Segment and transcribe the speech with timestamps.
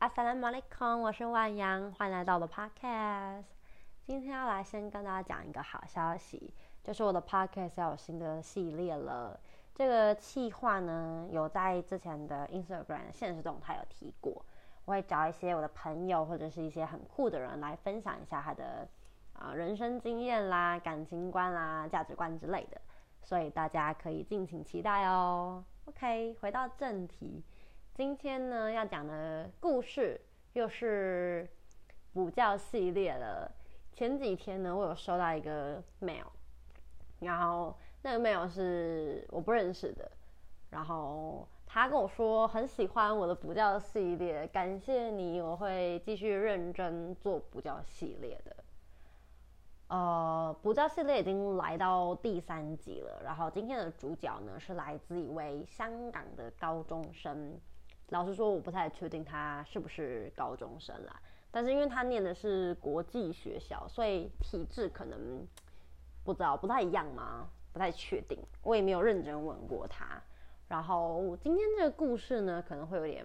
[0.00, 3.44] 阿萨拉马利康，我是万阳，欢迎来到我的 podcast。
[4.06, 9.38] 今天要来先跟大家讲一个好消息，就是我的 podcast 要有新的系列了。
[9.74, 14.42] 这个企划呢，有在之前的 Instagram 现实动态有提过，
[14.86, 18.88] 我会找一些我的朋友或者是一些很酷的人来分享一下他的
[19.34, 22.80] 啊人生经验啦、感情观啦、价值观之类的，
[23.20, 25.62] 所以大家可以敬请期待哦。
[25.84, 27.44] OK，回到正题。
[28.00, 30.18] 今天呢要讲的故事
[30.54, 31.46] 又是
[32.14, 33.52] 补教系列了。
[33.92, 36.24] 前几天呢，我有收到一个 mail，
[37.18, 40.10] 然后那个 mail 是我不认识的，
[40.70, 48.56] 然后他跟我说很喜欢我的补教系列，感谢你，我会继续认真做补教系列的。
[49.88, 57.60] 呃，补教系列已经来到第三集了，然后今天的主角呢是来自一位香港的高中生。
[58.10, 61.20] 老实说，我不太确定他是不是高中生啦。
[61.50, 65.44] 但是因为他念的是国际学校，所以体质可能
[66.22, 67.48] 不知道不太一样吗？
[67.72, 70.20] 不太确定，我也没有认真问过他。
[70.68, 73.24] 然后今天这个故事呢，可能会有点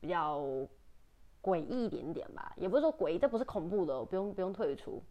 [0.00, 0.40] 比较
[1.42, 5.02] 诡异一点点吧，也不是说诡异，这不是恐怖的，不用不用退出。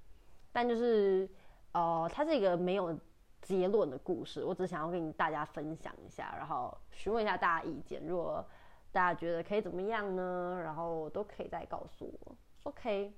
[0.52, 1.30] 但就是
[1.72, 2.98] 呃，它是一个没有
[3.42, 8.02] 结论的故事，我只想要跟大家分享一下，然后询问一下大家意见。
[8.06, 8.45] 如果
[8.92, 10.60] 大家觉得可以怎么样呢？
[10.64, 12.36] 然后都可以再告诉我。
[12.64, 13.14] OK，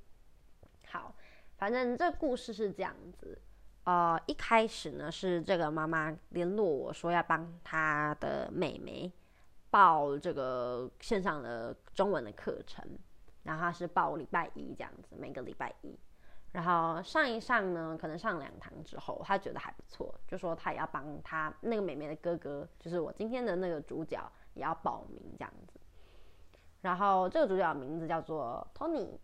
[0.87, 1.15] 好，
[1.57, 3.41] 反正这故事是这样子。
[3.85, 9.11] 呃，一开始呢是这个妈妈联络我说要帮她的妹妹
[9.69, 12.85] 报这个线上的中文的课程，
[13.43, 15.97] 然后她是报礼拜一这样子，每个礼拜一。
[16.51, 24.19] 然后上一上呢，可能上两堂之后，她觉得还不错，就说她也要帮她那个妹妹的哥哥，就是我今天的那个主角。
[24.53, 25.79] 也要报名这样子，
[26.81, 29.17] 然后这个主角名字叫做 Tony，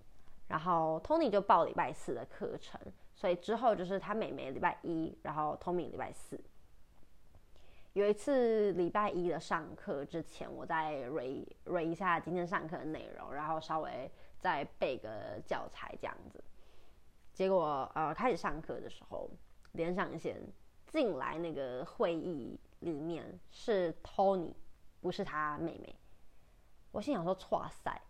[0.48, 2.80] 然后 Tony 就报礼拜四的课程，
[3.14, 6.40] 所以之后就是他妹妹礼拜一，然后 Tony 礼拜四。
[7.94, 16.44] 有一次礼拜一的上课之前，我再 re re 一下今天上课的内容，然后稍微再背个教材这样子。
[17.32, 19.30] 结果呃开始上课的时候，
[19.72, 20.42] 连上线
[20.88, 24.54] 进来那个会议里面是 Tony。
[25.06, 25.96] 不是他妹妹，
[26.92, 28.02] 我心想说：“哇塞！”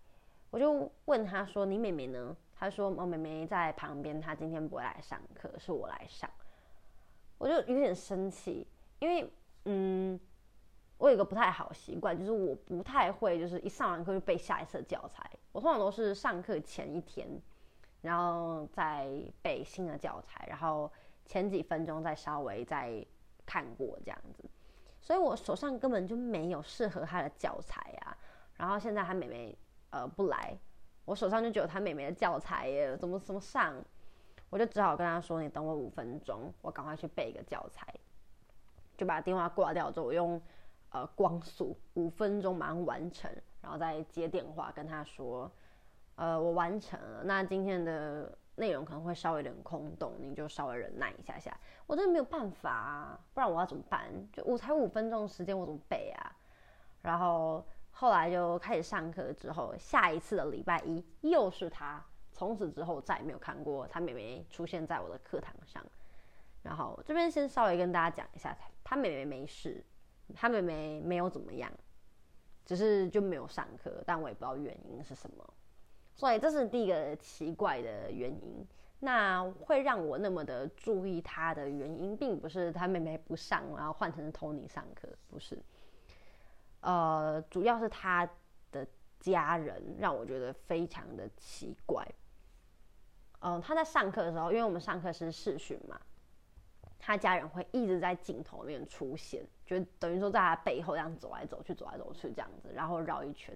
[0.49, 6.29] 我就问他说：“你妹妹呢？”他说：“我妹妹在旁边，她今天不会来上课，是我来上。”
[7.37, 8.65] 我就有点生气，
[8.99, 9.29] 因为
[9.65, 10.17] 嗯，
[10.97, 15.29] 我有个不太好习惯，就是我不太会，就是一上完课就背下一次教材。
[15.51, 17.27] 我通常都是上课前一天，
[18.01, 20.89] 然后再背新的教材，然后
[21.25, 23.05] 前几分钟再稍微再
[23.45, 24.45] 看过这样子。
[25.05, 28.17] 所以我手上根本就没有适合他的教材啊，
[28.57, 29.55] 然后现在他妹妹
[29.91, 30.57] 呃不来，
[31.05, 33.75] 我手上就只有他妹妹的教材耶，怎么怎么上？
[34.49, 37.85] 我就只好跟他说：“你等我五分钟，我赶快去背一个教材。”
[38.97, 40.41] 就把电话挂掉之后，我用
[40.89, 45.51] 呃光速五分钟马上完成，然后再接电话跟他说
[46.17, 47.23] ：“呃，我完成了。
[47.23, 51.55] 那今天的。”内容可能会稍微有点空洞，你就稍微忍耐一下下。
[51.85, 54.09] 我真的没有办法啊，不然我要怎么办？
[54.31, 56.35] 就我才五分钟时间，我怎么背啊？
[57.01, 62.03] 然后后来就开始上课之后，下一次的礼拜一又是他。
[62.31, 65.81] 从此之后再也没有看过他妹妹出现在我的课堂上。
[66.61, 69.81] 然后这边先稍微跟大家讲一下，他妹妹没事，
[70.33, 71.71] 他妹妹没有怎么样，
[72.65, 75.53] 只是就没有上课，但我也不知道原因是什么。
[76.15, 78.65] 所以这是第一个奇怪的原因。
[78.99, 85.61] 那会让我那么的注意他的原因，并不是他妹妹不上，然后换成 Tony 上课，不是。
[86.79, 88.27] 呃，主要是他
[88.71, 88.87] 的
[89.19, 92.07] 家人让我觉得非常的奇怪。
[93.41, 95.99] 嗯，他在上课的时候，因为我们上课是视讯嘛，
[96.97, 103.53] 他家人会一直在镜头里面出现，就等于说在他背后这样走来走去，走来走去这样子，然后绕一圈。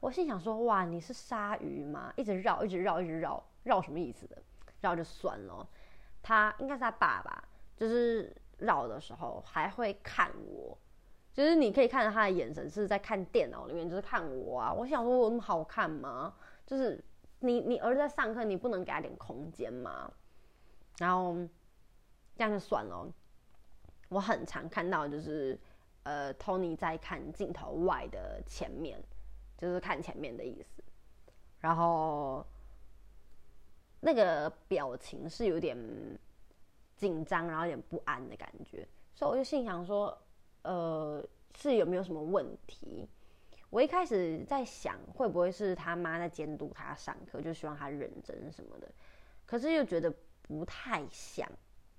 [0.00, 2.10] 我心想说：“哇，你是鲨鱼吗？
[2.16, 4.42] 一直绕，一直绕，一直绕，绕什么意思的？
[4.80, 5.68] 绕就算了。
[6.22, 7.44] 他应该是他爸爸，
[7.76, 10.76] 就是绕的时候还会看我，
[11.34, 14.72] 就是你可以看到他的眼神是在看电脑里面，就是看我啊。
[14.72, 16.34] 我想说，我那么好看吗？
[16.66, 17.02] 就是
[17.40, 20.10] 你，你儿子在上课，你不能给他点空间吗？
[20.96, 21.34] 然后
[22.36, 23.06] 这样就算了。
[24.08, 25.60] 我很常看到，就是
[26.04, 28.98] 呃，Tony 在看镜头外的前面。”
[29.60, 30.82] 就是看前面的意思，
[31.58, 32.46] 然后
[34.00, 35.76] 那个表情是有点
[36.96, 40.16] 紧张，然后有点不安的感觉，所以我就心想说，
[40.62, 41.22] 呃，
[41.54, 43.06] 是有没有什么问题？
[43.68, 48.90] 我一开始在想，会不会是他妈在监督他上课，就希望他认真什么的，
[49.44, 50.12] 可是又觉得
[50.42, 51.46] 不太像。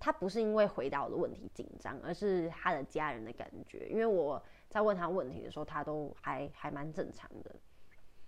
[0.01, 3.87] 他不是因为回答我的问题紧张，而是他的家人的感觉。
[3.87, 7.55] 因为我在问他问题的时候，他都还还蛮正常的，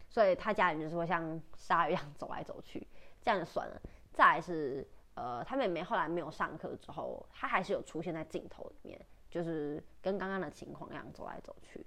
[0.08, 2.88] 所以他家人就是会像鲨鱼一样走来走去，
[3.24, 3.82] 这样就算了。
[4.14, 11.84] 再来是，呃，他妹妹后来没有上课之后，他还是有出现在镜头里面，就是跟刚刚的情况一样走来走去。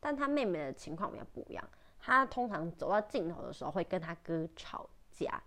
[0.00, 1.64] 但他妹妹的情况比较不一样，
[2.00, 5.40] 他通常走到镜头的时候会跟他哥吵架。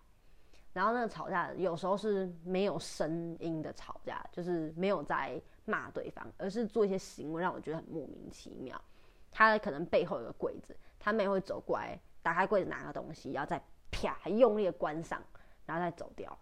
[0.73, 8.79] 然后那个吵架有时候是没有声音的吵架，就是没有在骂对方，而是做一些行为让我觉得很莫名其妙。
[9.31, 15.21] 他可能背后有个柜子，他妹会走过来打开柜子拿个东西，然后再啪还用力的关上，
[15.65, 16.37] 然后再走掉。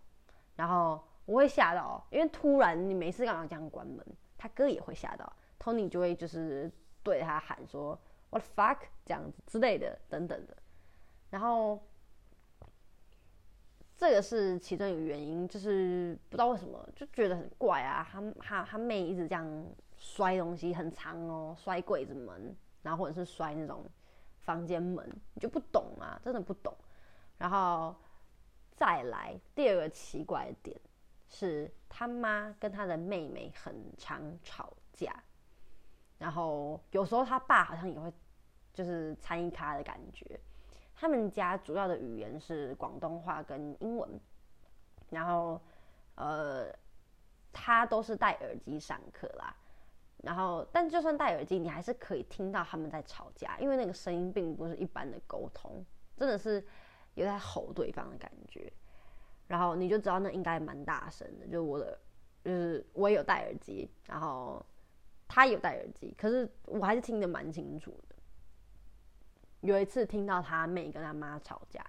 [0.56, 4.06] 然后我会吓到，因为突然你没事干嘛这样关门？
[4.38, 6.72] 他哥也会吓到，Tony 就会就是
[7.02, 8.00] 对他喊说
[8.30, 10.56] “What fuck” 这样子之类的等等的，
[11.32, 11.82] 然后。
[14.00, 18.08] 这个是其中一个原因，就是不知道为什么就觉得很怪啊。
[18.10, 19.46] 他他他妹一直这样
[19.98, 23.86] 摔东西，很长哦，摔柜子门，然后或者是摔那种
[24.38, 26.74] 房间门，你就不懂啊，真的不懂。
[27.38, 27.94] 然后
[28.72, 30.80] 再来第二个奇怪的点
[31.28, 35.14] 是，他妈跟他的妹妹很常吵架，
[36.18, 38.10] 然后有时候他爸好像也会
[38.72, 40.40] 就是参与他的感觉。
[41.00, 44.20] 他们家主要的语言是广东话跟英文，
[45.10, 45.62] 然后，
[46.16, 46.68] 呃，
[47.54, 49.56] 他都是戴耳机上课啦。
[50.18, 55.82] 然后，但就算戴耳机，你还是可以听到他们在吵架，因为那个声音并不是一般的沟通，
[56.18, 56.62] 真的是
[57.14, 58.70] 有在吼对方的感觉。
[59.48, 61.98] 然后你就知道那应该蛮大声的，就我的，
[62.44, 64.62] 就是我也有戴耳机，然后
[65.30, 68.16] 他有戴耳机，可是我还是听得蛮清楚的。
[69.62, 71.86] 有一次听到他妹跟他妈吵架，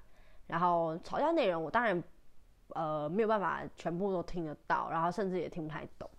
[0.47, 2.03] 然后吵架内容我当然
[2.71, 6.11] 呃没有办法全部都听得到，然后甚至也听不太懂。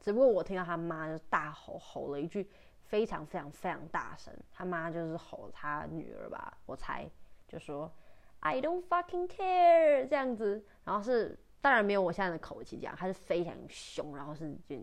[0.00, 2.48] 只不过我听到他妈就大吼吼了一句
[2.80, 7.08] 非常非常非常大声，他妈就是吼他女儿吧，我猜
[7.46, 7.92] 就说
[8.40, 14.76] I don't fucking care 这样子，然后是当然没有我现在的口气这样，他是非常凶，然后是就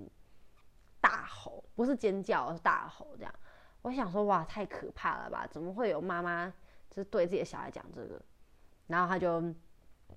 [1.00, 3.34] 大吼，不是尖叫，是大吼这样。
[3.86, 5.46] 我想说，哇，太可怕了吧？
[5.46, 6.52] 怎么会有妈妈
[6.90, 8.20] 就是对自己的小孩讲这个？
[8.88, 9.40] 然后他就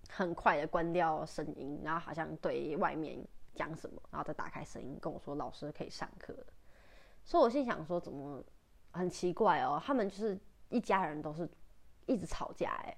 [0.08, 3.22] 很快的关掉声音，然后好像对外面
[3.54, 6.34] 讲什么，然后再打开声音跟我说：“老师可以上课。”
[7.22, 8.42] 所以我心想说，怎么
[8.90, 9.78] 很奇怪哦？
[9.84, 10.40] 他们就是
[10.70, 11.46] 一家人都是
[12.06, 12.96] 一直吵架哎。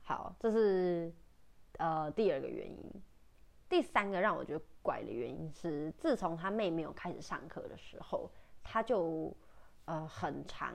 [0.00, 1.12] 好，这是
[1.76, 3.02] 呃第二个原因。
[3.68, 8.30] 第三个让我觉得怪的原因是，自从他妹没有开始上课的时候，
[8.62, 9.30] 他就。
[9.86, 10.74] 呃，很常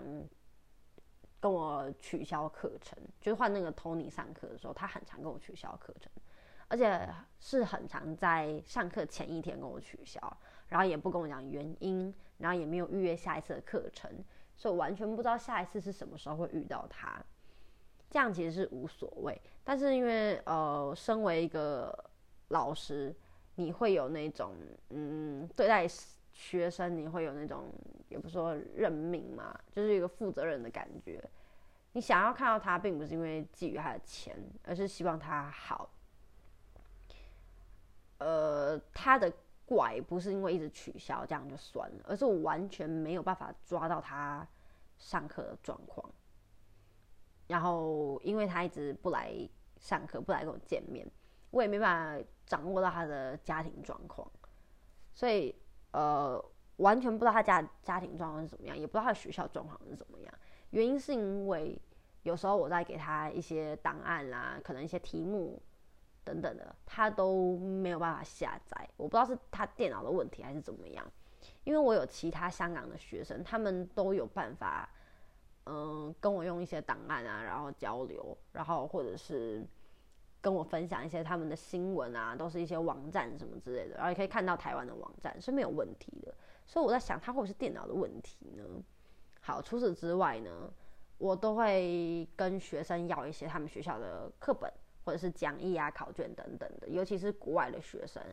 [1.40, 6.12] 跟我取消课程，就是换那个 Tony 上课的时候，他很常跟我取消课程，
[6.68, 7.10] 而且
[7.40, 10.22] 是很常在上课前一天跟我取消，
[10.68, 14.12] 然后也不跟我讲原因，然后也没有预约下一次的课程，
[14.56, 17.24] 所以完全不知道下一次是什么时候会遇到他。
[18.10, 21.98] 这样其实是无所谓，但是因为呃，身为一个
[22.50, 23.16] 老师，
[23.56, 24.56] 你会有那种
[24.90, 25.88] 嗯对待。
[26.42, 27.70] 学生你会有那种，
[28.08, 31.22] 也不说认命嘛，就是一个负责任的感觉。
[31.92, 35.92] 你想要看到他，并不是因为觊觎他的钱，而是希望他好。
[38.20, 39.30] 呃，他的
[39.66, 44.48] 怪不是因为一直取消这样就算了，而是我完全没有办法抓到他
[44.98, 46.10] 上课的状况。
[47.48, 49.36] 然后，因为他一直不来
[49.78, 51.06] 上课，不来跟我见面，
[51.52, 54.32] 我也没办法掌握到他的家庭状况，
[55.14, 55.54] 所以。
[55.92, 56.44] 呃，
[56.78, 60.34] 完全不知道他家家庭状况是怎么样，也不知道他的学校状况是怎么样。
[60.70, 61.80] 原因是因为
[62.24, 65.62] 有时候我在给他一些档案啦，可能一些题目
[66.24, 68.90] 等等的，他都没有办法下载。
[68.98, 71.06] 我不知道是他电脑的问题还是怎么样。
[71.64, 74.90] 因为我有其他香港的学生，他们都有办法，
[75.66, 79.66] 嗯，跟我用一些档案啊，然后交流，然后或者是。
[80.42, 86.34] 跟我分享一些他们的新闻啊，都是一些网站什么之类的，然后也可以看到台湾的网站是没有问题的。
[86.66, 88.64] 所以我在想，他会不会是电脑的问题呢？
[89.42, 90.72] 好，除此之外呢，
[91.18, 94.72] 我都会跟学生要一些他们学校的课本
[95.04, 98.24] 或者是讲义啊、考卷等等的，尤其是国外的学生，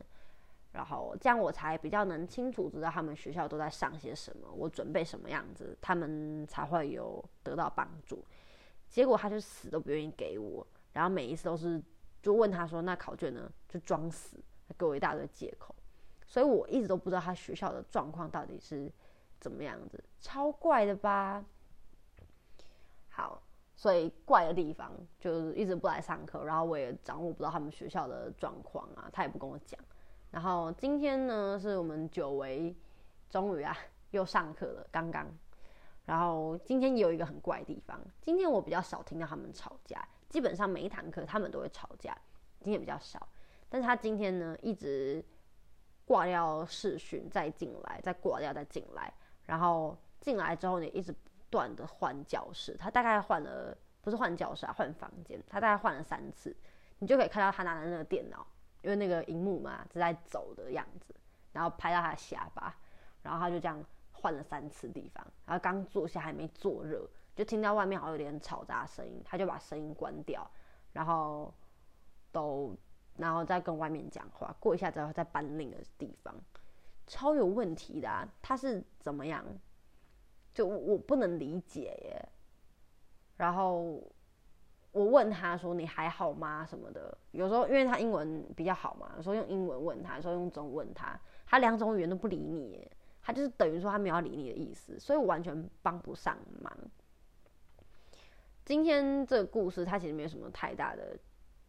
[0.73, 8.23] 然后这样我才比较能清楚知道他们学校都在上些什么，我准备什么样子，他们才会有得到帮助。
[8.89, 11.83] 结果他就死都不愿意给我，然后每一次都是。
[12.23, 14.37] 就问他说：“那考卷呢？”就装死，
[14.77, 15.75] 给我一大堆借口，
[16.27, 18.91] 所以我一直都不知道他学校的状况到底是
[19.39, 21.45] 怎么样子，超怪的吧？
[23.09, 23.43] 好，
[23.75, 29.79] 所以怪的地方就是一直不来上课，然后我也掌握不到他们学校的状况啊，他也不跟我讲。
[30.31, 32.75] 然后今天呢，是我们久违，
[33.31, 33.77] 终于啊
[34.11, 35.27] 又上课了，刚刚。
[36.05, 42.17] 然后今天有一个很怪的地方，今天我比较少听到他们吵架，基本上每一堂课他们都会吵架，
[42.61, 43.29] 今天比较少。
[43.69, 45.25] 但是他今天呢，一直
[46.05, 49.13] 挂掉视讯，再进来，再挂掉，再进来，
[49.45, 51.19] 然后进来之后呢，一直不
[51.51, 56.57] 断的换教室，他大概换了，不是换教室啊，换房间，他大概换了三次，
[56.99, 58.47] 你就可以看到他拿的那个电脑，
[58.83, 61.15] 因为那个荧幕嘛，是在走的样子，
[61.53, 62.77] 然后拍到他的下巴，
[63.23, 63.85] 然后他就这样。
[64.19, 67.07] 换了三次地方，然后刚坐下还没坐热，
[67.37, 70.51] 就听到外面好像有点嘈杂声音，他就把声音关掉，
[70.93, 71.53] 然后
[72.33, 72.75] 都
[73.17, 74.57] 然后再跟外面讲话。
[74.59, 76.35] 过一下之后再搬另一个地方，
[77.07, 78.29] 超有问题的！
[78.41, 79.45] 他是怎么样？
[80.55, 82.29] 就我不能理解耶。
[83.37, 84.03] 然后
[84.93, 87.17] 我问他说：“你还好吗？”什么的。
[87.33, 92.91] 有时候因为他英文比较好嘛，有时候用英文问他，有时候用中文问他，他两种语言都不理你耶。
[93.21, 96.73] 他就是等于说他没有理你的意思，所以我完全帮不上忙。
[98.67, 101.17] 今天这个故事，它其实没有什么太大的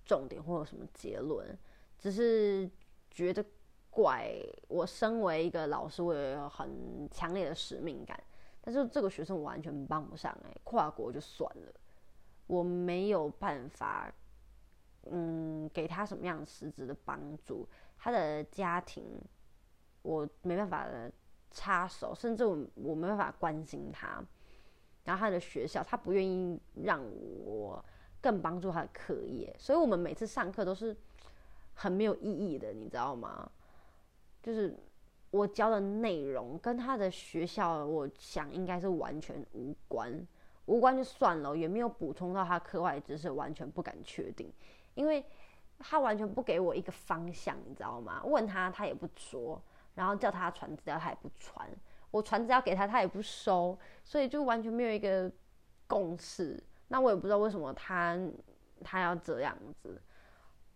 [0.04, 1.56] 重点或者什么结论，
[2.00, 2.68] 只是
[3.12, 3.46] 觉得
[3.92, 4.28] 怪。
[4.68, 8.20] 我身为一个老师，我有很强烈的使命感，
[8.62, 11.72] 但是这个学生我完全帮不上哎，跨国就算了，
[12.48, 14.12] 我没有办法，
[15.04, 17.70] 嗯，给他什么样实质的帮助。
[17.96, 19.06] 他的家庭，
[20.02, 20.88] 我没办法。
[21.50, 24.22] 插手，甚至我我没办法关心他，
[25.08, 27.02] 然后他的学校，他不愿意让
[27.46, 27.82] 我
[28.20, 30.94] 更帮助他的课业，所以我们每次上课都是
[31.74, 33.50] 很没有意义的，你知道吗？
[34.44, 34.78] 就是
[35.32, 40.28] 我教的内容跟他的学校，我想应该是完全无关，
[40.66, 44.52] 无关就算了，也没有补充到他课外知识，完全不敢确定，
[44.94, 45.24] 因为
[45.80, 48.22] 他完全不给我一个方向，你知道吗？
[48.26, 49.62] 问他，他也不说。
[49.96, 51.68] 然后叫他传资料，他也不传；
[52.12, 55.32] 我传纸要给他，他也不收，所以就完全没有一个
[55.88, 56.62] 共识。
[56.88, 58.18] 那我也不知道为什么他
[58.84, 60.02] 他要这样子，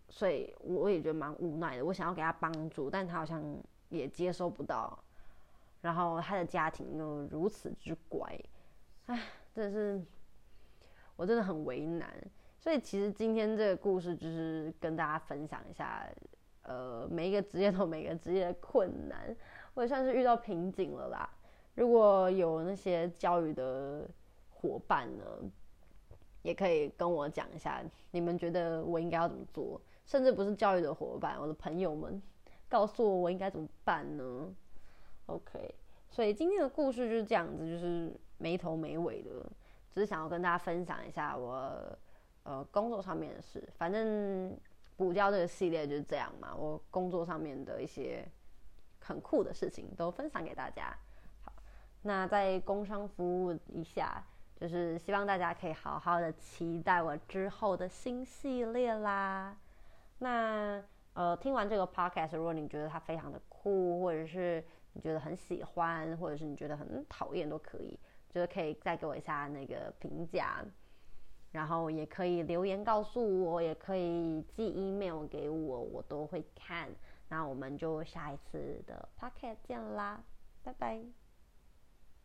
[0.08, 1.84] 所以我也觉得蛮无奈的。
[1.84, 3.42] 我想要给他帮助，但他好像
[3.88, 5.02] 也接收不到。
[5.80, 8.38] 然后他的家庭又如此之乖，
[9.06, 9.20] 唉，
[9.54, 10.00] 真是
[11.16, 12.08] 我真的很为难。
[12.58, 16.06] 所以其实今天这个故事就是跟大家分享一下。
[16.64, 19.34] 呃，每一个职业都有每个职业的困难，
[19.74, 21.28] 我也算是遇到瓶颈了啦。
[21.74, 24.08] 如果有那些教育的
[24.50, 25.24] 伙伴呢，
[26.42, 29.80] 也可以跟我讲一下，你们觉得我应该要怎么做？
[30.04, 32.20] 甚至不是教育的伙伴，我的朋友们，
[32.68, 34.54] 告诉我我应该怎么办呢
[35.26, 35.74] ？OK，
[36.10, 39.30] 所以今天的故事就是这样子，就是没头没尾的，
[39.90, 41.96] 只是想要跟大家分享一下我
[42.42, 44.56] 呃工作上面的事，反正。
[44.94, 48.24] 补教这个系列就是这样嘛，我工作上面的一些
[49.02, 50.96] 很酷的事情都分享给大家。
[51.42, 51.52] 好，
[52.02, 54.24] 那在工商服务一下，
[54.56, 59.56] 就是希望大家可以好好的期待我之后的新系列啦。
[60.18, 60.82] 那
[61.14, 67.98] 呃，听完这个 podcast，如果你觉得它非常的酷，或者是你觉得很喜欢，或者是你觉得很讨厌，都可以，
[68.30, 70.64] 就是可以再给我一下那个评价。
[71.50, 76.88] 然后也可以留言告诉我，也可以寄 email 给我，我都会看。
[77.32, 80.22] 那我们就下一次的 Pocket 见啦，
[80.62, 81.21] 拜拜。